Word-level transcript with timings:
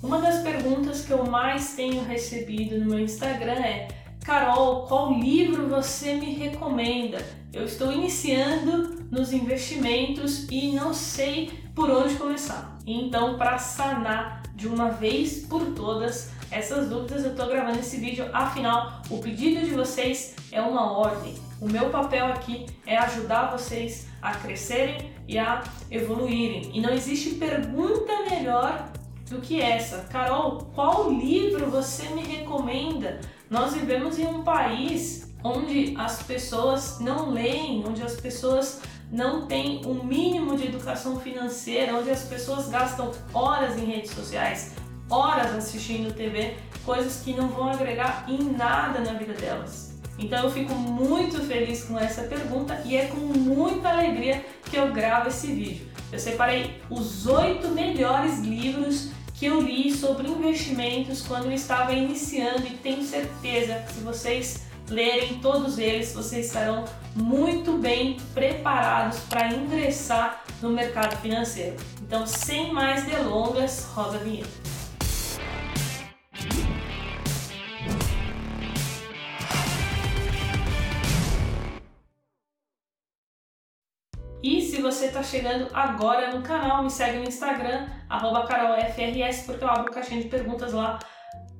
Uma 0.00 0.20
das 0.20 0.42
perguntas 0.42 1.04
que 1.04 1.10
eu 1.10 1.26
mais 1.26 1.74
tenho 1.74 2.04
recebido 2.04 2.78
no 2.78 2.86
meu 2.86 3.00
Instagram 3.00 3.54
é: 3.54 3.88
Carol, 4.24 4.86
qual 4.86 5.12
livro 5.12 5.68
você 5.68 6.14
me 6.14 6.34
recomenda? 6.34 7.18
Eu 7.52 7.64
estou 7.64 7.92
iniciando 7.92 9.04
nos 9.10 9.32
investimentos 9.32 10.46
e 10.50 10.70
não 10.70 10.94
sei 10.94 11.50
por 11.74 11.90
onde 11.90 12.14
começar. 12.14 12.78
Então, 12.86 13.36
para 13.36 13.58
sanar 13.58 14.42
de 14.54 14.68
uma 14.68 14.90
vez 14.90 15.44
por 15.46 15.64
todas 15.74 16.30
essas 16.48 16.88
dúvidas, 16.88 17.24
eu 17.24 17.32
estou 17.32 17.48
gravando 17.48 17.80
esse 17.80 17.96
vídeo. 17.96 18.28
Afinal, 18.32 19.02
o 19.10 19.18
pedido 19.18 19.66
de 19.66 19.72
vocês 19.72 20.36
é 20.52 20.60
uma 20.60 20.92
ordem. 20.92 21.34
O 21.60 21.68
meu 21.68 21.90
papel 21.90 22.26
aqui 22.26 22.66
é 22.86 22.96
ajudar 22.98 23.50
vocês 23.50 24.06
a 24.22 24.32
crescerem 24.32 25.10
e 25.26 25.36
a 25.38 25.64
evoluírem. 25.90 26.70
E 26.72 26.80
não 26.80 26.90
existe 26.90 27.30
pergunta 27.30 28.12
melhor 28.30 28.92
do 29.28 29.40
que 29.40 29.60
essa. 29.60 30.06
Carol, 30.10 30.70
qual 30.74 31.10
livro 31.10 31.70
você 31.70 32.08
me 32.10 32.22
recomenda? 32.22 33.20
Nós 33.50 33.74
vivemos 33.74 34.18
em 34.18 34.26
um 34.26 34.42
país 34.42 35.34
onde 35.42 35.94
as 35.96 36.22
pessoas 36.22 36.98
não 37.00 37.30
leem, 37.30 37.84
onde 37.86 38.02
as 38.02 38.16
pessoas 38.16 38.80
não 39.10 39.46
têm 39.46 39.82
o 39.84 39.90
um 39.90 40.04
mínimo 40.04 40.56
de 40.56 40.66
educação 40.66 41.18
financeira, 41.20 41.94
onde 41.94 42.10
as 42.10 42.24
pessoas 42.24 42.68
gastam 42.68 43.10
horas 43.32 43.78
em 43.78 43.84
redes 43.84 44.10
sociais, 44.10 44.72
horas 45.08 45.54
assistindo 45.54 46.12
TV, 46.12 46.56
coisas 46.84 47.22
que 47.22 47.32
não 47.32 47.48
vão 47.48 47.70
agregar 47.70 48.26
em 48.28 48.42
nada 48.42 49.00
na 49.00 49.12
vida 49.12 49.32
delas. 49.32 49.88
Então 50.18 50.44
eu 50.44 50.50
fico 50.50 50.74
muito 50.74 51.40
feliz 51.42 51.84
com 51.84 51.96
essa 51.96 52.22
pergunta 52.22 52.82
e 52.84 52.96
é 52.96 53.06
com 53.06 53.16
muita 53.16 53.88
alegria 53.88 54.44
que 54.64 54.76
eu 54.76 54.92
gravo 54.92 55.28
esse 55.28 55.46
vídeo. 55.46 55.86
Eu 56.10 56.18
separei 56.18 56.80
os 56.90 57.26
oito 57.26 57.68
melhores 57.68 58.40
livros 58.40 59.10
que 59.38 59.46
eu 59.46 59.60
li 59.60 59.92
sobre 59.92 60.28
investimentos 60.28 61.22
quando 61.22 61.46
eu 61.46 61.52
estava 61.52 61.92
iniciando 61.92 62.66
e 62.66 62.70
tenho 62.70 63.04
certeza 63.04 63.84
que 63.86 63.92
se 63.92 64.00
vocês 64.00 64.62
lerem 64.90 65.38
todos 65.38 65.78
eles, 65.78 66.12
vocês 66.12 66.46
estarão 66.46 66.84
muito 67.14 67.72
bem 67.78 68.16
preparados 68.34 69.20
para 69.28 69.52
ingressar 69.52 70.42
no 70.60 70.70
mercado 70.70 71.16
financeiro. 71.20 71.76
Então, 72.02 72.26
sem 72.26 72.72
mais 72.72 73.04
delongas, 73.04 73.84
roda 73.94 74.16
a 74.16 74.20
vinheta. 74.20 74.67
Se 84.78 84.82
você 84.82 85.06
está 85.06 85.24
chegando 85.24 85.66
agora 85.74 86.32
no 86.32 86.40
canal, 86.40 86.84
me 86.84 86.90
segue 86.90 87.18
no 87.18 87.24
Instagram, 87.24 87.88
carolfrs, 88.46 89.42
porque 89.44 89.64
eu 89.64 89.68
abro 89.68 89.92
caixinha 89.92 90.22
de 90.22 90.28
perguntas 90.28 90.72
lá 90.72 91.00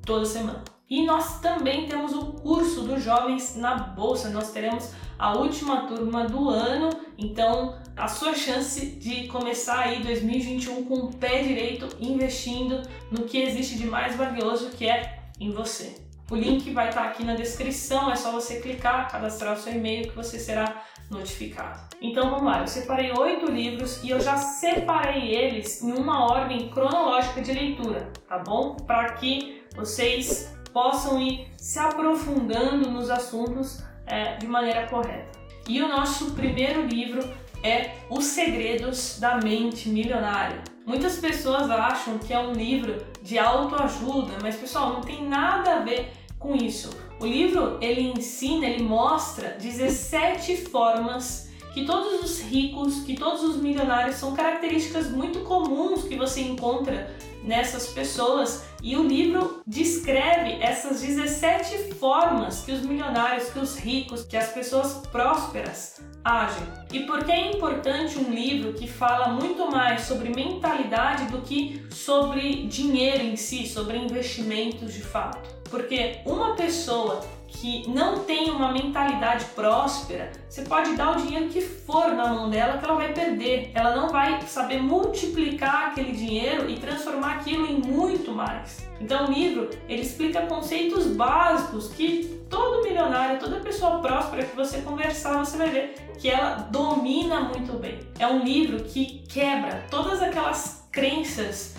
toda 0.07 0.25
semana. 0.25 0.63
E 0.89 1.05
nós 1.05 1.41
também 1.41 1.89
temos 1.89 2.13
o 2.13 2.27
curso 2.35 2.83
dos 2.83 3.03
jovens 3.03 3.57
na 3.57 3.75
bolsa. 3.75 4.31
Nós 4.31 4.53
teremos 4.53 4.93
a 5.19 5.37
última 5.37 5.89
turma 5.89 6.29
do 6.29 6.49
ano, 6.49 6.91
então 7.19 7.77
a 7.97 8.07
sua 8.07 8.35
chance 8.35 8.87
de 8.87 9.27
começar 9.27 9.81
aí 9.81 10.01
2021 10.01 10.85
com 10.85 10.95
o 10.95 11.13
pé 11.13 11.43
direito 11.43 11.89
investindo 11.99 12.83
no 13.11 13.25
que 13.25 13.39
existe 13.39 13.77
de 13.77 13.89
mais 13.89 14.15
valioso 14.15 14.71
que 14.71 14.89
é 14.89 15.25
em 15.41 15.51
você. 15.51 16.08
O 16.31 16.37
link 16.37 16.71
vai 16.75 16.91
estar 16.91 17.05
aqui 17.05 17.25
na 17.25 17.35
descrição, 17.35 18.11
é 18.13 18.17
só 18.17 18.31
você 18.31 18.61
clicar, 18.61 19.11
cadastrar 19.11 19.55
o 19.55 19.57
seu 19.57 19.73
e-mail 19.73 20.11
que 20.11 20.15
você 20.15 20.39
será 20.39 20.85
notificado. 21.11 21.81
Então 22.03 22.29
vamos 22.29 22.45
lá, 22.45 22.61
eu 22.61 22.67
separei 22.67 23.11
oito 23.13 23.51
livros 23.51 24.05
e 24.05 24.11
eu 24.11 24.21
já 24.21 24.37
separei 24.37 25.35
eles 25.35 25.83
em 25.83 25.93
uma 25.93 26.31
ordem 26.31 26.69
cronológica 26.69 27.41
de 27.41 27.53
leitura, 27.53 28.13
tá 28.29 28.39
bom? 28.39 28.77
Para 28.77 29.15
que 29.15 29.63
vocês 29.75 30.55
possam 30.71 31.19
ir 31.19 31.51
se 31.57 31.79
aprofundando 31.79 32.91
nos 32.91 33.09
assuntos 33.09 33.83
é, 34.07 34.37
de 34.37 34.47
maneira 34.47 34.87
correta. 34.87 35.39
E 35.67 35.81
o 35.81 35.89
nosso 35.89 36.33
primeiro 36.33 36.85
livro 36.85 37.27
é 37.63 37.95
Os 38.11 38.25
Segredos 38.25 39.19
da 39.19 39.39
Mente 39.39 39.89
Milionária. 39.89 40.63
Muitas 40.85 41.19
pessoas 41.19 41.71
acham 41.71 42.19
que 42.19 42.33
é 42.33 42.39
um 42.39 42.53
livro 42.53 43.05
de 43.23 43.39
autoajuda, 43.39 44.35
mas 44.43 44.57
pessoal, 44.57 44.93
não 44.95 45.01
tem 45.01 45.27
nada 45.27 45.77
a 45.77 45.79
ver 45.81 46.13
com 46.39 46.55
isso. 46.55 46.91
O 47.21 47.27
livro 47.27 47.79
ele 47.81 48.01
ensina, 48.01 48.67
ele 48.67 48.83
mostra 48.83 49.57
17 49.61 50.57
formas 50.69 51.49
que 51.75 51.85
todos 51.85 52.23
os 52.23 52.41
ricos, 52.41 53.01
que 53.01 53.15
todos 53.15 53.43
os 53.43 53.57
milionários 53.57 54.17
são 54.17 54.35
características 54.35 55.11
muito 55.11 55.41
comuns 55.41 56.05
que 56.05 56.17
você 56.17 56.41
encontra 56.41 57.15
nessas 57.45 57.87
pessoas 57.89 58.65
e 58.83 58.97
o 58.97 59.07
livro 59.07 59.63
descreve 59.67 60.61
essas 60.61 61.01
17 61.01 61.95
formas 61.95 62.65
que 62.65 62.73
os 62.73 62.83
milionários, 62.83 63.51
que 63.51 63.59
os 63.59 63.77
ricos, 63.77 64.25
que 64.25 64.37
as 64.37 64.53
pessoas 64.53 65.07
prósperas 65.11 66.01
agem. 66.25 66.67
E 66.93 67.01
por 67.01 67.25
que 67.25 67.33
é 67.33 67.53
importante 67.53 68.19
um 68.19 68.31
livro 68.31 68.75
que 68.75 68.87
fala 68.87 69.29
muito 69.29 69.71
mais 69.71 70.03
sobre 70.03 70.31
mentalidade 70.31 71.27
do 71.27 71.43
que 71.43 71.85
sobre 71.91 72.67
dinheiro 72.67 73.23
em 73.23 73.37
si, 73.37 73.67
sobre 73.67 73.97
investimentos 73.97 74.93
de 74.93 75.03
fato? 75.03 75.58
Porque 75.71 76.21
uma 76.25 76.55
pessoa 76.55 77.21
que 77.49 77.89
não 77.89 78.21
tem 78.21 78.51
uma 78.51 78.71
mentalidade 78.73 79.45
próspera, 79.47 80.31
você 80.49 80.63
pode 80.63 80.95
dar 80.97 81.17
o 81.17 81.21
dinheiro 81.21 81.49
que 81.49 81.61
for 81.61 82.13
na 82.13 82.29
mão 82.29 82.51
dela 82.51 82.79
que 82.79 82.85
ela 82.85 82.95
vai 82.95 83.13
perder. 83.13 83.73
Ela 83.75 83.97
não 83.97 84.11
vai 84.11 84.41
saber 84.43 84.81
multiplicar 84.81 85.89
aquele 85.89 86.13
dinheiro 86.13 86.71
e 86.71 86.77
transformar 86.77 87.37
aquilo 87.37 87.67
em 87.67 87.81
muito 87.81 88.31
mais. 88.33 88.87
Então 89.01 89.27
o 89.27 89.33
livro 89.33 89.71
ele 89.89 90.03
explica 90.03 90.43
conceitos 90.43 91.07
básicos 91.07 91.89
que 91.89 92.39
todo 92.51 92.83
milionário, 92.83 93.39
toda 93.39 93.61
pessoa 93.61 93.99
próspera 93.99 94.45
que 94.45 94.55
você 94.55 94.81
conversar, 94.83 95.45
você 95.45 95.57
vai 95.57 95.71
ver 95.71 95.95
que 96.19 96.29
ela 96.29 96.57
domina 96.71 97.41
muito 97.41 97.73
bem. 97.79 97.99
É 98.19 98.27
um 98.27 98.45
livro 98.45 98.85
que 98.85 99.25
quebra 99.29 99.85
todas 99.91 100.23
aquelas 100.23 100.87
crenças 100.91 101.77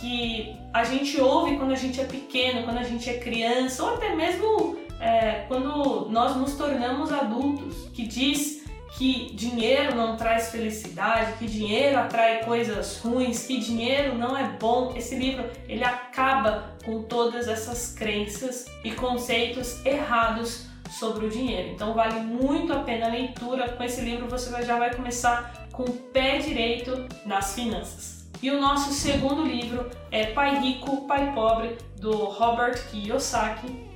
que 0.00 0.56
a 0.72 0.84
gente 0.84 1.20
ouve 1.20 1.56
quando 1.56 1.72
a 1.72 1.76
gente 1.76 2.00
é 2.00 2.04
pequeno, 2.04 2.64
quando 2.64 2.78
a 2.78 2.82
gente 2.82 3.08
é 3.08 3.18
criança, 3.18 3.82
ou 3.82 3.94
até 3.94 4.14
mesmo 4.14 4.76
é, 5.00 5.44
quando 5.48 6.08
nós 6.10 6.36
nos 6.36 6.54
tornamos 6.54 7.12
adultos, 7.12 7.88
que 7.92 8.06
diz 8.06 8.58
que 8.96 9.32
dinheiro 9.34 9.94
não 9.94 10.16
traz 10.16 10.50
felicidade, 10.50 11.34
que 11.38 11.46
dinheiro 11.46 11.98
atrai 11.98 12.42
coisas 12.42 12.98
ruins, 12.98 13.46
que 13.46 13.58
dinheiro 13.58 14.16
não 14.16 14.36
é 14.36 14.48
bom. 14.58 14.92
Esse 14.96 15.14
livro 15.14 15.48
ele 15.68 15.84
acaba 15.84 16.72
com 16.84 17.02
todas 17.02 17.46
essas 17.46 17.94
crenças 17.94 18.66
e 18.82 18.90
conceitos 18.92 19.84
errados 19.86 20.66
sobre 20.90 21.26
o 21.26 21.30
dinheiro. 21.30 21.68
Então 21.68 21.94
vale 21.94 22.20
muito 22.20 22.72
a 22.72 22.80
pena 22.80 23.06
a 23.06 23.10
leitura. 23.10 23.68
Com 23.68 23.84
esse 23.84 24.00
livro 24.00 24.26
você 24.26 24.50
já 24.62 24.78
vai 24.78 24.92
começar 24.92 25.68
com 25.70 25.84
o 25.84 25.92
pé 25.92 26.38
direito 26.38 27.06
nas 27.24 27.54
finanças. 27.54 28.17
E 28.40 28.52
o 28.52 28.60
nosso 28.60 28.92
segundo 28.92 29.42
livro 29.44 29.90
é 30.12 30.26
Pai 30.26 30.60
Rico, 30.60 31.08
Pai 31.08 31.32
Pobre, 31.34 31.76
do 32.00 32.12
Robert 32.12 32.88
Kiyosaki. 32.88 33.88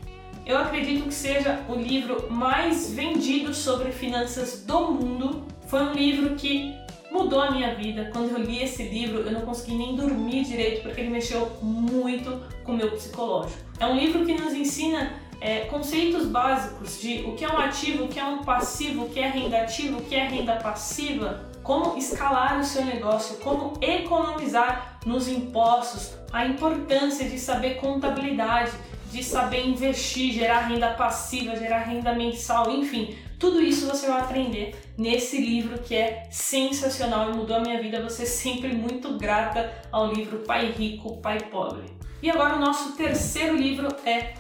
Eu 0.45 0.59
acredito 0.59 1.05
que 1.05 1.15
seja 1.15 1.65
o 1.69 1.77
livro 1.77 2.27
mais 2.29 2.93
vendido 2.93 3.55
sobre 3.55 3.93
finanças 3.93 4.65
do 4.67 4.91
mundo. 4.91 5.47
Foi 5.69 5.83
um 5.83 5.93
livro 5.93 6.35
que 6.35 6.75
mudou 7.13 7.41
a 7.41 7.53
minha 7.53 7.77
vida. 7.77 8.11
Quando 8.13 8.33
eu 8.33 8.39
li 8.39 8.61
esse 8.61 8.83
livro, 8.83 9.21
eu 9.21 9.31
não 9.31 9.43
consegui 9.43 9.77
nem 9.77 9.95
dormir 9.95 10.43
direito 10.43 10.83
porque 10.83 11.01
ele 11.01 11.11
mexeu 11.11 11.49
muito 11.63 12.43
com 12.65 12.73
o 12.73 12.77
meu 12.77 12.91
psicológico. 12.91 13.61
É 13.79 13.87
um 13.87 13.97
livro 13.97 14.27
que 14.27 14.35
nos 14.35 14.53
ensina 14.53 15.13
é, 15.41 15.67
conceitos 15.67 16.27
básicos 16.27 17.01
de 17.01 17.23
o 17.29 17.37
que 17.37 17.45
é 17.45 17.49
um 17.49 17.59
ativo, 17.59 18.05
o 18.05 18.09
que 18.09 18.19
é 18.19 18.25
um 18.25 18.39
passivo, 18.39 19.05
o 19.05 19.09
que 19.09 19.21
é 19.21 19.29
renda 19.29 19.59
ativa, 19.59 19.99
o 19.99 20.03
que 20.03 20.17
é 20.17 20.27
renda 20.27 20.57
passiva, 20.57 21.52
como 21.63 21.97
escalar 21.97 22.59
o 22.59 22.65
seu 22.65 22.85
negócio, 22.85 23.37
como 23.37 23.75
economizar 23.81 24.99
nos 25.07 25.29
impostos, 25.29 26.15
a 26.33 26.47
importância 26.47 27.29
de 27.29 27.39
saber 27.39 27.77
contabilidade, 27.77 28.73
de 29.11 29.23
saber 29.23 29.67
investir, 29.67 30.33
gerar 30.33 30.63
renda 30.63 30.95
passiva, 30.95 31.55
gerar 31.57 31.81
renda 31.81 32.15
mensal, 32.15 32.71
enfim, 32.71 33.17
tudo 33.39 33.61
isso 33.61 33.87
você 33.87 34.07
vai 34.07 34.21
aprender 34.21 34.75
nesse 34.97 35.41
livro 35.41 35.79
que 35.81 35.97
é 35.97 36.29
sensacional 36.31 37.31
e 37.31 37.37
mudou 37.37 37.57
a 37.57 37.61
minha 37.61 37.83
vida. 37.83 38.01
Você 38.03 38.25
sempre 38.25 38.73
muito 38.73 39.19
grata 39.19 39.73
ao 39.91 40.13
livro 40.13 40.39
Pai 40.39 40.71
Rico, 40.71 41.17
Pai 41.17 41.41
Pobre. 41.51 41.85
E 42.23 42.31
agora 42.31 42.55
o 42.55 42.61
nosso 42.61 42.93
terceiro 42.93 43.57
livro 43.57 43.89
é 44.07 44.35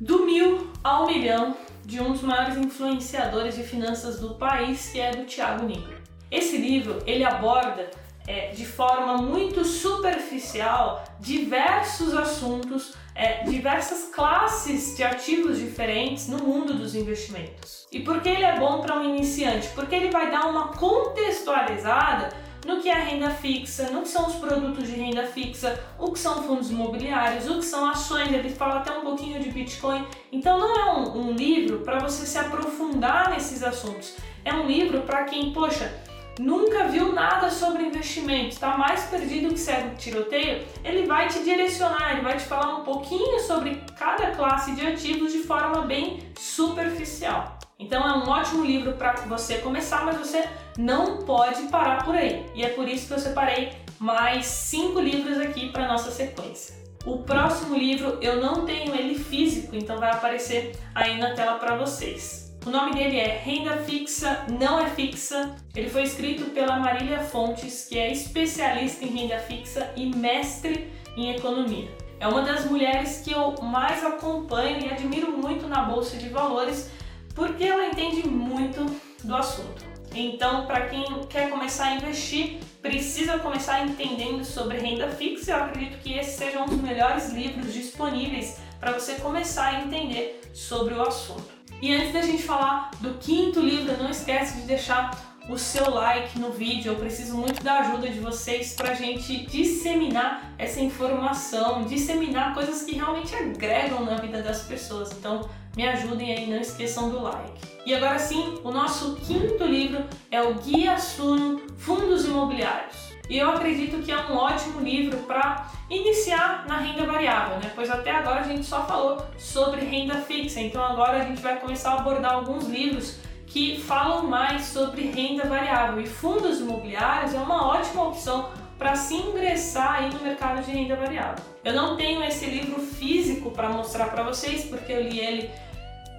Do 0.00 0.24
Mil 0.24 0.70
ao 0.82 1.06
Milhão, 1.06 1.54
de 1.84 2.00
um 2.00 2.12
dos 2.12 2.22
maiores 2.22 2.56
influenciadores 2.56 3.56
de 3.56 3.62
finanças 3.62 4.20
do 4.20 4.34
país, 4.36 4.88
que 4.90 4.98
é 4.98 5.10
do 5.10 5.26
Tiago 5.26 5.66
Nigro. 5.66 5.99
Esse 6.30 6.56
livro 6.56 7.02
ele 7.06 7.24
aborda 7.24 7.90
é, 8.26 8.50
de 8.50 8.64
forma 8.64 9.16
muito 9.18 9.64
superficial 9.64 11.02
diversos 11.18 12.14
assuntos, 12.14 12.94
é, 13.14 13.42
diversas 13.44 14.14
classes 14.14 14.96
de 14.96 15.02
ativos 15.02 15.58
diferentes 15.58 16.28
no 16.28 16.38
mundo 16.38 16.74
dos 16.74 16.94
investimentos. 16.94 17.88
E 17.90 18.00
por 18.00 18.20
que 18.20 18.28
ele 18.28 18.44
é 18.44 18.58
bom 18.58 18.80
para 18.80 18.96
um 18.96 19.04
iniciante? 19.04 19.68
Porque 19.74 19.94
ele 19.94 20.10
vai 20.10 20.30
dar 20.30 20.46
uma 20.46 20.68
contextualizada 20.68 22.28
no 22.66 22.80
que 22.80 22.88
é 22.88 22.94
renda 22.94 23.30
fixa, 23.30 23.90
no 23.90 24.02
que 24.02 24.08
são 24.08 24.26
os 24.28 24.34
produtos 24.34 24.86
de 24.86 24.94
renda 24.94 25.24
fixa, 25.24 25.82
o 25.98 26.12
que 26.12 26.18
são 26.18 26.42
fundos 26.42 26.70
imobiliários, 26.70 27.48
o 27.48 27.58
que 27.58 27.64
são 27.64 27.88
ações, 27.88 28.30
ele 28.32 28.50
fala 28.50 28.76
até 28.76 28.92
um 28.92 29.00
pouquinho 29.00 29.40
de 29.40 29.50
Bitcoin. 29.50 30.06
Então 30.30 30.58
não 30.58 30.78
é 30.78 30.92
um, 30.92 31.30
um 31.30 31.32
livro 31.32 31.80
para 31.80 31.98
você 31.98 32.26
se 32.26 32.38
aprofundar 32.38 33.30
nesses 33.30 33.62
assuntos. 33.62 34.16
É 34.44 34.52
um 34.52 34.66
livro 34.66 35.00
para 35.02 35.24
quem, 35.24 35.52
poxa, 35.52 35.92
nunca 36.40 36.88
viu 36.88 37.12
nada 37.12 37.50
sobre 37.50 37.84
investimento, 37.84 38.48
está 38.48 38.76
mais 38.78 39.04
perdido 39.04 39.50
que 39.50 39.60
cego 39.60 39.94
tiroteio, 39.96 40.66
ele 40.82 41.06
vai 41.06 41.28
te 41.28 41.42
direcionar, 41.44 42.12
ele 42.12 42.22
vai 42.22 42.38
te 42.38 42.44
falar 42.44 42.76
um 42.76 42.82
pouquinho 42.82 43.38
sobre 43.40 43.82
cada 43.98 44.30
classe 44.30 44.72
de 44.72 44.86
ativos 44.86 45.32
de 45.32 45.40
forma 45.40 45.82
bem 45.82 46.18
superficial. 46.38 47.58
Então 47.78 48.02
é 48.08 48.12
um 48.14 48.28
ótimo 48.28 48.64
livro 48.64 48.92
para 48.94 49.12
você 49.26 49.58
começar, 49.58 50.04
mas 50.04 50.16
você 50.16 50.48
não 50.78 51.18
pode 51.18 51.62
parar 51.64 52.04
por 52.04 52.14
aí. 52.14 52.46
E 52.54 52.64
é 52.64 52.70
por 52.70 52.88
isso 52.88 53.08
que 53.08 53.14
eu 53.14 53.18
separei 53.18 53.72
mais 53.98 54.46
cinco 54.46 54.98
livros 54.98 55.38
aqui 55.38 55.68
para 55.68 55.88
nossa 55.88 56.10
sequência. 56.10 56.74
O 57.04 57.18
próximo 57.18 57.76
livro 57.76 58.18
eu 58.20 58.40
não 58.40 58.64
tenho 58.64 58.94
ele 58.94 59.18
físico, 59.18 59.76
então 59.76 59.98
vai 59.98 60.10
aparecer 60.10 60.74
aí 60.94 61.18
na 61.18 61.34
tela 61.34 61.58
para 61.58 61.76
vocês. 61.76 62.39
O 62.66 62.68
nome 62.68 62.92
dele 62.92 63.16
é 63.16 63.38
Renda 63.38 63.78
Fixa 63.78 64.44
Não 64.60 64.78
é 64.78 64.90
Fixa. 64.90 65.56
Ele 65.74 65.88
foi 65.88 66.02
escrito 66.02 66.50
pela 66.50 66.78
Marília 66.78 67.20
Fontes, 67.20 67.86
que 67.88 67.98
é 67.98 68.12
especialista 68.12 69.02
em 69.02 69.08
renda 69.08 69.38
fixa 69.38 69.90
e 69.96 70.14
mestre 70.14 70.92
em 71.16 71.34
economia. 71.34 71.88
É 72.20 72.28
uma 72.28 72.42
das 72.42 72.66
mulheres 72.66 73.22
que 73.24 73.32
eu 73.32 73.54
mais 73.62 74.04
acompanho 74.04 74.84
e 74.84 74.90
admiro 74.90 75.32
muito 75.32 75.66
na 75.66 75.84
bolsa 75.84 76.18
de 76.18 76.28
valores 76.28 76.90
porque 77.34 77.64
ela 77.64 77.86
entende 77.86 78.28
muito 78.28 78.84
do 79.24 79.34
assunto. 79.34 79.82
Então, 80.14 80.66
para 80.66 80.88
quem 80.88 81.04
quer 81.30 81.48
começar 81.48 81.86
a 81.86 81.94
investir, 81.94 82.58
precisa 82.82 83.38
começar 83.38 83.86
entendendo 83.86 84.44
sobre 84.44 84.76
renda 84.76 85.08
fixa. 85.08 85.52
Eu 85.52 85.64
acredito 85.64 85.98
que 86.02 86.12
esse 86.12 86.36
seja 86.36 86.60
um 86.60 86.66
dos 86.66 86.80
melhores 86.80 87.32
livros 87.32 87.72
disponíveis 87.72 88.58
para 88.78 88.92
você 88.92 89.14
começar 89.14 89.68
a 89.68 89.80
entender 89.82 90.42
sobre 90.52 90.92
o 90.92 91.00
assunto. 91.00 91.59
E 91.82 91.94
antes 91.94 92.12
da 92.12 92.20
gente 92.20 92.42
falar 92.42 92.90
do 93.00 93.14
quinto 93.14 93.60
livro, 93.60 93.96
não 93.96 94.10
esquece 94.10 94.60
de 94.60 94.66
deixar 94.66 95.18
o 95.48 95.56
seu 95.56 95.90
like 95.90 96.38
no 96.38 96.52
vídeo. 96.52 96.92
Eu 96.92 96.96
preciso 96.96 97.36
muito 97.36 97.62
da 97.62 97.78
ajuda 97.80 98.08
de 98.10 98.20
vocês 98.20 98.74
para 98.74 98.90
a 98.90 98.94
gente 98.94 99.46
disseminar 99.46 100.52
essa 100.58 100.78
informação, 100.80 101.84
disseminar 101.84 102.52
coisas 102.52 102.82
que 102.82 102.96
realmente 102.96 103.34
agregam 103.34 104.04
na 104.04 104.16
vida 104.16 104.42
das 104.42 104.62
pessoas. 104.62 105.10
Então, 105.12 105.48
me 105.74 105.88
ajudem 105.88 106.34
aí, 106.34 106.50
não 106.50 106.60
esqueçam 106.60 107.08
do 107.08 107.22
like. 107.22 107.60
E 107.86 107.94
agora 107.94 108.18
sim, 108.18 108.58
o 108.62 108.70
nosso 108.70 109.16
quinto 109.16 109.64
livro 109.64 110.04
é 110.30 110.42
o 110.42 110.54
Guia 110.54 110.98
Suno 110.98 111.60
Fundos 111.78 112.26
Imobiliários. 112.26 113.09
E 113.30 113.38
eu 113.38 113.48
acredito 113.48 114.02
que 114.02 114.10
é 114.10 114.18
um 114.26 114.36
ótimo 114.36 114.80
livro 114.80 115.18
para 115.18 115.70
iniciar 115.88 116.64
na 116.66 116.78
renda 116.78 117.06
variável, 117.06 117.58
né? 117.58 117.70
Pois 117.76 117.88
até 117.88 118.10
agora 118.10 118.40
a 118.40 118.42
gente 118.42 118.66
só 118.66 118.84
falou 118.84 119.24
sobre 119.38 119.84
renda 119.84 120.16
fixa, 120.16 120.60
então 120.60 120.84
agora 120.84 121.18
a 121.18 121.24
gente 121.24 121.40
vai 121.40 121.60
começar 121.60 121.92
a 121.92 122.00
abordar 122.00 122.34
alguns 122.34 122.66
livros 122.66 123.20
que 123.46 123.80
falam 123.80 124.26
mais 124.26 124.62
sobre 124.62 125.02
renda 125.02 125.44
variável. 125.44 126.00
E 126.00 126.06
fundos 126.08 126.58
imobiliários 126.58 127.32
é 127.32 127.38
uma 127.38 127.68
ótima 127.68 128.08
opção 128.08 128.50
para 128.76 128.96
se 128.96 129.14
ingressar 129.14 130.00
aí 130.00 130.12
no 130.12 130.18
mercado 130.18 130.64
de 130.64 130.72
renda 130.72 130.96
variável. 130.96 131.44
Eu 131.62 131.74
não 131.74 131.96
tenho 131.96 132.24
esse 132.24 132.46
livro 132.46 132.80
físico 132.80 133.52
para 133.52 133.68
mostrar 133.68 134.06
para 134.06 134.24
vocês, 134.24 134.64
porque 134.64 134.92
eu 134.92 135.02
li 135.02 135.20
ele 135.20 135.50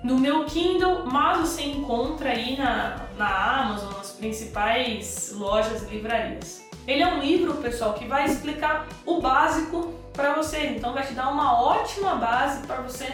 no 0.02 0.18
meu 0.18 0.46
Kindle, 0.46 1.06
mas 1.12 1.40
você 1.40 1.64
encontra 1.64 2.30
aí 2.30 2.56
na, 2.56 3.06
na 3.18 3.64
Amazon, 3.64 3.92
nas 3.98 4.12
principais 4.12 5.34
lojas 5.36 5.84
e 5.84 5.86
livrarias. 5.88 6.71
Ele 6.88 7.04
é 7.04 7.08
um 7.08 7.20
livro, 7.20 7.56
pessoal, 7.56 7.94
que 7.94 8.06
vai 8.06 8.26
explicar 8.26 8.88
o 9.06 9.22
básico 9.22 9.94
para 10.14 10.34
você, 10.34 10.68
então 10.68 10.94
vai 10.94 11.06
te 11.06 11.14
dar 11.14 11.30
uma 11.30 11.62
ótima 11.62 12.16
base 12.16 12.66
para 12.66 12.82
você 12.82 13.08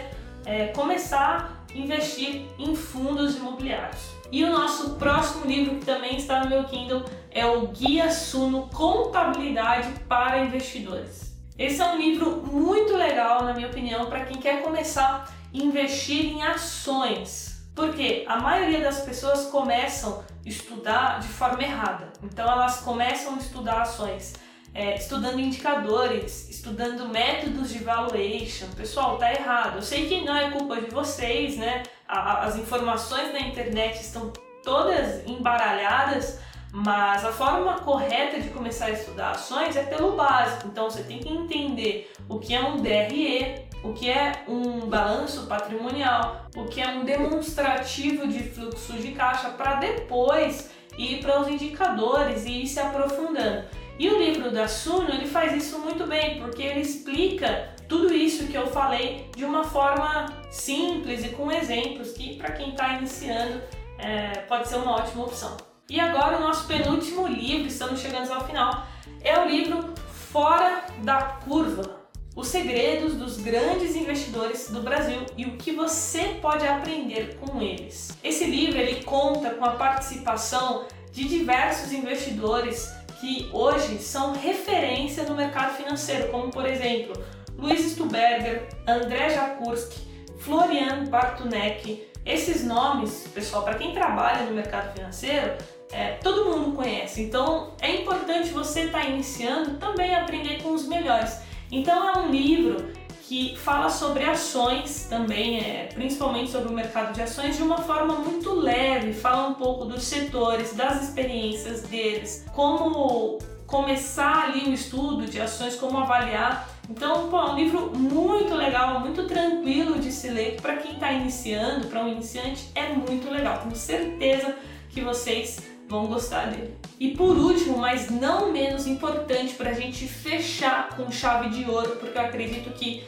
é, 0.44 0.68
começar 0.68 1.64
a 1.72 1.78
investir 1.78 2.46
em 2.58 2.74
fundos 2.74 3.36
imobiliários. 3.36 4.18
E 4.30 4.44
o 4.44 4.50
nosso 4.50 4.90
próximo 4.96 5.46
livro, 5.46 5.76
que 5.76 5.86
também 5.86 6.16
está 6.16 6.40
no 6.40 6.50
meu 6.50 6.64
Kindle, 6.64 7.04
é 7.30 7.46
o 7.46 7.68
Guia 7.68 8.10
Suno 8.10 8.68
Contabilidade 8.68 9.88
para 10.08 10.40
Investidores. 10.44 11.34
Esse 11.58 11.80
é 11.82 11.86
um 11.86 11.98
livro 11.98 12.42
muito 12.46 12.96
legal, 12.96 13.44
na 13.44 13.52
minha 13.52 13.68
opinião, 13.68 14.06
para 14.06 14.24
quem 14.24 14.36
quer 14.38 14.62
começar 14.62 15.28
a 15.28 15.56
investir 15.56 16.26
em 16.26 16.42
ações. 16.42 17.57
Porque 17.78 18.24
a 18.26 18.40
maioria 18.40 18.80
das 18.80 19.02
pessoas 19.02 19.46
começam 19.46 20.24
a 20.44 20.48
estudar 20.48 21.20
de 21.20 21.28
forma 21.28 21.62
errada. 21.62 22.12
Então 22.24 22.44
elas 22.50 22.80
começam 22.80 23.36
a 23.36 23.38
estudar 23.38 23.82
ações 23.82 24.34
é, 24.74 24.96
estudando 24.96 25.38
indicadores, 25.38 26.48
estudando 26.50 27.08
métodos 27.08 27.70
de 27.70 27.78
valuation. 27.78 28.66
Pessoal, 28.76 29.16
tá 29.16 29.32
errado. 29.32 29.76
Eu 29.76 29.82
sei 29.82 30.08
que 30.08 30.24
não 30.24 30.36
é 30.36 30.50
culpa 30.50 30.80
de 30.80 30.90
vocês, 30.90 31.56
né? 31.56 31.84
as 32.08 32.56
informações 32.56 33.32
na 33.32 33.38
internet 33.38 34.00
estão 34.00 34.32
todas 34.64 35.24
embaralhadas, 35.24 36.40
mas 36.72 37.24
a 37.24 37.30
forma 37.30 37.74
correta 37.78 38.40
de 38.40 38.50
começar 38.50 38.86
a 38.86 38.90
estudar 38.90 39.30
ações 39.30 39.76
é 39.76 39.84
pelo 39.84 40.16
básico. 40.16 40.66
Então 40.66 40.90
você 40.90 41.04
tem 41.04 41.20
que 41.20 41.32
entender 41.32 42.12
o 42.28 42.40
que 42.40 42.56
é 42.56 42.60
um 42.60 42.78
DRE, 42.78 43.67
o 43.82 43.92
que 43.92 44.10
é 44.10 44.44
um 44.48 44.86
balanço 44.86 45.46
patrimonial, 45.46 46.46
o 46.56 46.64
que 46.64 46.80
é 46.80 46.88
um 46.88 47.04
demonstrativo 47.04 48.26
de 48.26 48.42
fluxo 48.42 48.94
de 48.94 49.12
caixa, 49.12 49.50
para 49.50 49.74
depois 49.76 50.70
ir 50.96 51.20
para 51.20 51.40
os 51.40 51.48
indicadores 51.48 52.44
e 52.44 52.62
ir 52.62 52.66
se 52.66 52.80
aprofundando. 52.80 53.64
E 53.98 54.08
o 54.08 54.18
livro 54.18 54.50
da 54.50 54.68
Suno 54.68 55.10
ele 55.10 55.26
faz 55.26 55.52
isso 55.56 55.78
muito 55.80 56.06
bem, 56.06 56.40
porque 56.40 56.62
ele 56.62 56.80
explica 56.80 57.70
tudo 57.88 58.12
isso 58.14 58.46
que 58.46 58.54
eu 58.54 58.66
falei 58.68 59.28
de 59.36 59.44
uma 59.44 59.64
forma 59.64 60.26
simples 60.50 61.24
e 61.24 61.30
com 61.30 61.50
exemplos 61.50 62.12
que 62.12 62.36
para 62.36 62.52
quem 62.52 62.70
está 62.70 62.94
iniciando 62.94 63.60
é, 63.98 64.40
pode 64.40 64.68
ser 64.68 64.76
uma 64.76 64.96
ótima 64.96 65.24
opção. 65.24 65.56
E 65.88 65.98
agora 65.98 66.36
o 66.36 66.40
nosso 66.40 66.68
penúltimo 66.68 67.26
livro, 67.26 67.66
estamos 67.66 68.00
chegando 68.00 68.30
ao 68.30 68.46
final, 68.46 68.86
é 69.22 69.38
o 69.40 69.48
livro 69.48 69.94
Fora 70.30 70.84
da 71.02 71.22
Curva. 71.44 71.97
Os 72.38 72.46
segredos 72.46 73.16
dos 73.16 73.38
grandes 73.38 73.96
investidores 73.96 74.70
do 74.70 74.80
Brasil 74.80 75.26
e 75.36 75.44
o 75.44 75.56
que 75.56 75.72
você 75.72 76.38
pode 76.40 76.64
aprender 76.64 77.36
com 77.40 77.60
eles. 77.60 78.16
Esse 78.22 78.44
livro 78.44 78.78
ele 78.78 79.02
conta 79.02 79.50
com 79.50 79.64
a 79.64 79.72
participação 79.72 80.86
de 81.10 81.24
diversos 81.24 81.92
investidores 81.92 82.94
que 83.20 83.50
hoje 83.52 83.98
são 83.98 84.34
referência 84.34 85.24
no 85.24 85.34
mercado 85.34 85.76
financeiro, 85.76 86.28
como 86.28 86.48
por 86.48 86.64
exemplo 86.64 87.20
Luiz 87.56 87.80
Stuberger, 87.90 88.68
André 88.86 89.30
Jakurski, 89.30 89.98
Florian 90.38 91.06
Bartunek. 91.06 92.08
Esses 92.24 92.62
nomes, 92.62 93.26
pessoal, 93.34 93.64
para 93.64 93.74
quem 93.74 93.92
trabalha 93.92 94.44
no 94.44 94.54
mercado 94.54 94.94
financeiro, 94.94 95.54
é, 95.90 96.12
todo 96.22 96.44
mundo 96.44 96.76
conhece. 96.76 97.20
Então 97.20 97.72
é 97.80 97.96
importante 97.96 98.50
você 98.50 98.82
estar 98.82 99.00
tá 99.00 99.08
iniciando 99.08 99.76
também 99.78 100.14
aprender 100.14 100.62
com 100.62 100.72
os 100.72 100.86
melhores. 100.86 101.47
Então 101.70 102.08
é 102.08 102.18
um 102.18 102.30
livro 102.30 102.92
que 103.28 103.54
fala 103.58 103.90
sobre 103.90 104.24
ações 104.24 105.06
também, 105.08 105.60
é, 105.60 105.90
principalmente 105.92 106.50
sobre 106.50 106.70
o 106.70 106.72
mercado 106.72 107.12
de 107.12 107.20
ações, 107.20 107.58
de 107.58 107.62
uma 107.62 107.76
forma 107.76 108.14
muito 108.14 108.54
leve, 108.54 109.12
fala 109.12 109.48
um 109.48 109.54
pouco 109.54 109.84
dos 109.84 110.04
setores, 110.04 110.74
das 110.74 111.02
experiências 111.02 111.82
deles, 111.82 112.46
como 112.54 113.38
começar 113.66 114.44
ali 114.44 114.70
o 114.70 114.72
estudo 114.72 115.26
de 115.26 115.38
ações, 115.38 115.74
como 115.74 115.98
avaliar. 115.98 116.70
Então, 116.88 117.28
pô, 117.28 117.38
é 117.38 117.50
um 117.50 117.54
livro 117.54 117.92
muito 117.94 118.54
legal, 118.54 119.00
muito 119.00 119.26
tranquilo 119.26 119.98
de 119.98 120.10
se 120.10 120.30
ler, 120.30 120.58
para 120.62 120.76
quem 120.78 120.94
está 120.94 121.12
iniciando, 121.12 121.86
para 121.88 122.02
um 122.02 122.08
iniciante, 122.08 122.70
é 122.74 122.94
muito 122.94 123.30
legal. 123.30 123.58
Tenho 123.58 123.76
certeza 123.76 124.56
que 124.88 125.02
vocês 125.02 125.60
vão 125.88 126.06
gostar 126.06 126.50
dele. 126.50 126.74
E 127.00 127.12
por 127.12 127.36
último, 127.36 127.78
mas 127.78 128.10
não 128.10 128.52
menos 128.52 128.86
importante, 128.86 129.54
para 129.54 129.70
a 129.70 129.74
gente 129.74 130.06
fechar 130.06 130.90
com 130.90 131.10
chave 131.10 131.48
de 131.48 131.68
ouro, 131.68 131.96
porque 131.96 132.18
eu 132.18 132.22
acredito 132.22 132.70
que 132.70 133.04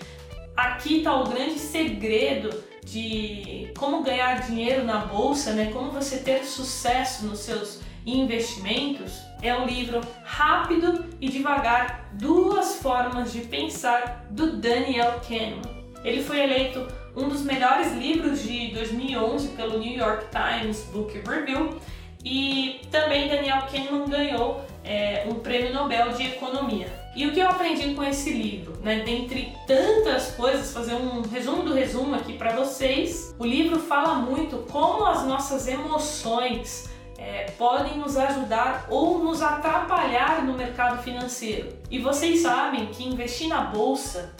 aqui 0.57 0.99
está 0.99 1.15
o 1.15 1.29
grande 1.29 1.59
segredo 1.59 2.51
de 2.85 3.71
como 3.79 4.03
ganhar 4.03 4.41
dinheiro 4.41 4.85
na 4.85 4.99
bolsa, 4.99 5.53
né? 5.53 5.71
Como 5.73 5.91
você 5.91 6.19
ter 6.19 6.45
sucesso 6.45 7.27
nos 7.27 7.41
seus 7.41 7.81
investimentos 8.07 9.21
é 9.43 9.55
o 9.55 9.67
livro 9.67 10.01
Rápido 10.25 11.05
e 11.21 11.29
Devagar: 11.29 12.09
Duas 12.15 12.77
Formas 12.77 13.33
de 13.33 13.41
Pensar 13.41 14.27
do 14.31 14.57
Daniel 14.57 15.21
Kahneman. 15.27 15.81
Ele 16.03 16.23
foi 16.23 16.41
eleito 16.41 16.87
um 17.15 17.29
dos 17.29 17.43
melhores 17.43 17.93
livros 17.93 18.43
de 18.43 18.69
2011 18.73 19.49
pelo 19.49 19.79
New 19.79 19.99
York 19.99 20.27
Times 20.31 20.83
Book 20.93 21.13
Review 21.29 21.79
e 22.25 22.81
também 22.91 23.29
Daniel 23.29 23.63
Kahneman 23.71 24.09
ganhou 24.09 24.65
é, 24.85 25.25
um 25.29 25.35
prêmio 25.35 25.73
Nobel 25.73 26.13
de 26.13 26.27
Economia. 26.27 27.01
E 27.15 27.27
o 27.27 27.33
que 27.33 27.41
eu 27.41 27.49
aprendi 27.49 27.95
com 27.95 28.05
esse 28.05 28.31
livro, 28.31 28.79
né? 28.83 29.03
Dentre 29.05 29.53
tantas 29.67 30.33
coisas, 30.33 30.73
fazer 30.73 30.95
um 30.95 31.23
resumo 31.23 31.63
do 31.63 31.75
resumo 31.75 32.15
aqui 32.15 32.35
para 32.35 32.55
vocês. 32.55 33.35
O 33.39 33.45
livro 33.45 33.81
fala 33.81 34.15
muito 34.15 34.59
como 34.71 35.05
as 35.05 35.27
nossas 35.27 35.67
emoções 35.67 36.89
é, 37.19 37.51
podem 37.59 37.99
nos 37.99 38.17
ajudar 38.17 38.87
ou 38.89 39.19
nos 39.19 39.43
atrapalhar 39.43 40.45
no 40.45 40.55
mercado 40.55 41.03
financeiro. 41.03 41.69
E 41.91 41.99
vocês 41.99 42.41
sabem 42.41 42.87
que 42.87 43.07
investir 43.07 43.49
na 43.49 43.63
bolsa, 43.63 44.33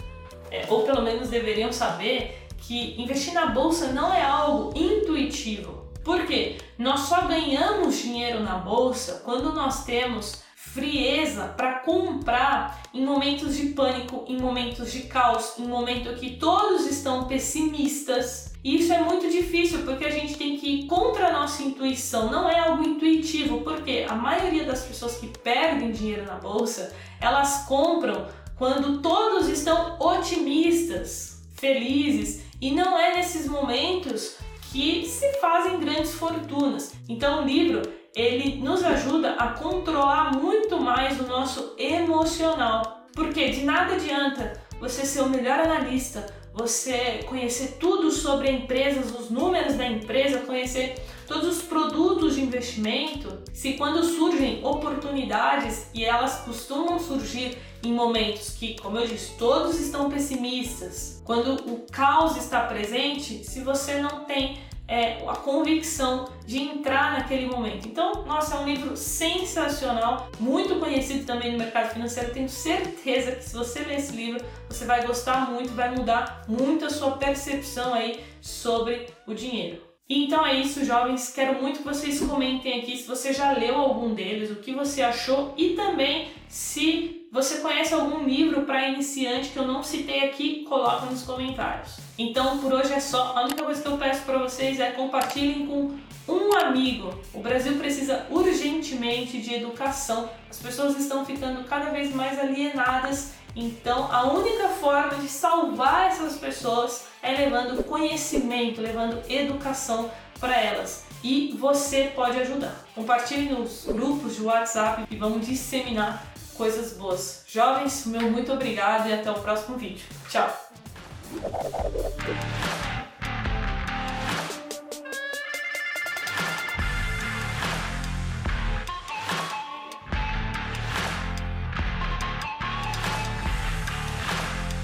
é, 0.49 0.65
ou 0.69 0.83
pelo 0.83 1.01
menos 1.01 1.29
deveriam 1.29 1.71
saber, 1.73 2.47
que 2.57 2.99
investir 3.01 3.33
na 3.33 3.47
bolsa 3.47 3.87
não 3.87 4.13
é 4.13 4.23
algo 4.23 4.71
intuitivo. 4.75 5.80
Por 6.03 6.25
quê? 6.25 6.57
Nós 6.77 7.01
só 7.01 7.27
ganhamos 7.27 7.97
dinheiro 7.97 8.41
na 8.41 8.55
bolsa 8.55 9.21
quando 9.23 9.53
nós 9.53 9.83
temos 9.83 10.41
frieza 10.55 11.53
para 11.57 11.79
comprar 11.79 12.81
em 12.93 13.03
momentos 13.05 13.57
de 13.57 13.67
pânico, 13.67 14.23
em 14.27 14.39
momentos 14.39 14.91
de 14.91 15.01
caos, 15.01 15.53
em 15.59 15.67
momento 15.67 16.15
que 16.15 16.37
todos 16.37 16.85
estão 16.87 17.27
pessimistas. 17.27 18.53
E 18.63 18.79
isso 18.79 18.93
é 18.93 19.01
muito 19.01 19.29
difícil 19.29 19.79
porque 19.83 20.05
a 20.05 20.11
gente 20.11 20.37
tem 20.37 20.57
que 20.57 20.69
ir 20.69 20.87
contra 20.87 21.27
a 21.27 21.33
nossa 21.33 21.61
intuição, 21.61 22.31
não 22.31 22.49
é 22.49 22.59
algo 22.59 22.87
intuitivo, 22.87 23.61
porque 23.61 24.05
a 24.07 24.15
maioria 24.15 24.63
das 24.63 24.83
pessoas 24.83 25.17
que 25.17 25.27
perdem 25.27 25.91
dinheiro 25.91 26.25
na 26.25 26.35
bolsa, 26.35 26.95
elas 27.19 27.65
compram 27.67 28.27
quando 28.55 29.01
todos 29.01 29.49
estão 29.49 29.97
otimistas, 29.99 31.43
felizes, 31.55 32.43
e 32.61 32.71
não 32.71 32.97
é 32.97 33.15
nesses 33.15 33.47
momentos 33.47 34.37
que 34.71 35.05
se 35.05 35.33
fazem 35.33 35.79
grandes 35.79 36.13
fortunas. 36.13 36.93
Então 37.09 37.43
o 37.43 37.45
livro 37.45 37.81
ele 38.15 38.57
nos 38.61 38.83
ajuda 38.83 39.33
a 39.33 39.49
controlar 39.49 40.35
muito 40.37 40.79
mais 40.79 41.19
o 41.19 41.27
nosso 41.27 41.75
emocional. 41.77 43.05
Porque 43.13 43.49
de 43.49 43.63
nada 43.63 43.95
adianta 43.95 44.53
você 44.79 45.05
ser 45.05 45.21
o 45.21 45.29
melhor 45.29 45.59
analista, 45.59 46.25
você 46.53 47.19
conhecer 47.27 47.77
tudo 47.79 48.11
sobre 48.11 48.49
a 48.49 48.51
empresa, 48.51 49.01
os 49.01 49.29
números 49.29 49.75
da 49.75 49.85
empresa, 49.85 50.39
conhecer 50.39 50.95
todos 51.27 51.57
os 51.57 51.63
produtos 51.63 52.35
de 52.35 52.41
investimento, 52.41 53.41
se 53.53 53.73
quando 53.73 54.03
surgem 54.03 54.63
oportunidades 54.63 55.89
e 55.93 56.03
elas 56.03 56.41
costumam 56.41 56.99
surgir 56.99 57.57
em 57.83 57.93
momentos 57.93 58.51
que, 58.51 58.79
como 58.79 58.97
eu 58.97 59.07
disse, 59.07 59.37
todos 59.37 59.79
estão 59.79 60.09
pessimistas, 60.09 61.21
quando 61.25 61.55
o 61.71 61.85
caos 61.91 62.37
está 62.37 62.61
presente, 62.61 63.43
se 63.43 63.61
você 63.61 63.99
não 63.99 64.25
tem 64.25 64.59
é, 64.91 65.25
a 65.25 65.35
convicção 65.37 66.27
de 66.45 66.59
entrar 66.59 67.13
naquele 67.13 67.45
momento. 67.45 67.87
Então, 67.87 68.25
nossa, 68.25 68.55
é 68.55 68.59
um 68.59 68.65
livro 68.65 68.97
sensacional, 68.97 70.29
muito 70.37 70.75
conhecido 70.75 71.25
também 71.25 71.53
no 71.53 71.57
mercado 71.57 71.93
financeiro. 71.93 72.33
Tenho 72.33 72.49
certeza 72.49 73.31
que 73.31 73.43
se 73.43 73.55
você 73.55 73.79
ler 73.79 73.99
esse 73.99 74.13
livro, 74.13 74.43
você 74.69 74.83
vai 74.83 75.07
gostar 75.07 75.49
muito, 75.49 75.73
vai 75.73 75.95
mudar 75.95 76.43
muito 76.45 76.83
a 76.83 76.89
sua 76.89 77.11
percepção 77.11 77.93
aí 77.93 78.19
sobre 78.41 79.07
o 79.25 79.33
dinheiro. 79.33 79.81
Então 80.09 80.45
é 80.45 80.55
isso, 80.55 80.83
jovens. 80.83 81.31
Quero 81.31 81.61
muito 81.61 81.77
que 81.79 81.85
vocês 81.85 82.19
comentem 82.19 82.81
aqui 82.81 82.97
se 82.97 83.07
você 83.07 83.31
já 83.31 83.53
leu 83.53 83.77
algum 83.77 84.13
deles, 84.13 84.51
o 84.51 84.55
que 84.55 84.73
você 84.73 85.01
achou 85.01 85.53
e 85.55 85.69
também 85.69 86.31
se 86.49 87.20
você 87.31 87.59
conhece 87.59 87.93
algum 87.93 88.25
livro 88.25 88.63
para 88.63 88.89
iniciante 88.89 89.49
que 89.49 89.57
eu 89.57 89.65
não 89.65 89.81
citei 89.81 90.25
aqui, 90.25 90.65
coloca 90.67 91.05
nos 91.05 91.23
comentários. 91.23 91.95
Então 92.17 92.57
por 92.57 92.73
hoje 92.73 92.91
é 92.91 92.99
só. 92.99 93.33
A 93.37 93.45
única 93.45 93.63
coisa 93.63 93.81
que 93.81 93.87
eu 93.87 93.97
peço 93.97 94.23
para 94.23 94.37
vocês 94.37 94.81
é 94.81 94.91
compartilhem 94.91 95.65
com 95.65 95.97
um 96.27 96.53
amigo. 96.57 97.17
O 97.33 97.39
Brasil 97.39 97.77
precisa 97.77 98.27
urgentemente 98.29 99.41
de 99.41 99.53
educação. 99.53 100.29
As 100.49 100.59
pessoas 100.59 100.99
estão 100.99 101.25
ficando 101.25 101.63
cada 101.63 101.89
vez 101.89 102.13
mais 102.13 102.37
alienadas. 102.37 103.31
Então 103.55 104.11
a 104.11 104.27
única 104.29 104.67
forma 104.67 105.15
de 105.15 105.29
salvar 105.29 106.07
essas 106.07 106.37
pessoas 106.37 107.05
é 107.23 107.31
levando 107.31 107.81
conhecimento, 107.85 108.81
levando 108.81 109.23
educação 109.29 110.11
para 110.37 110.59
elas. 110.59 111.05
E 111.23 111.55
você 111.57 112.11
pode 112.13 112.37
ajudar. 112.39 112.83
Compartilhe 112.93 113.53
nos 113.53 113.85
grupos 113.85 114.35
de 114.35 114.41
WhatsApp 114.41 115.05
e 115.09 115.15
vamos 115.15 115.47
disseminar 115.47 116.30
coisas 116.57 116.93
boas. 116.93 117.43
Jovens, 117.47 118.05
meu 118.05 118.29
muito 118.29 118.51
obrigado 118.51 119.07
e 119.09 119.13
até 119.13 119.29
o 119.31 119.35
próximo 119.35 119.77
vídeo. 119.77 120.05
Tchau! 120.29 120.71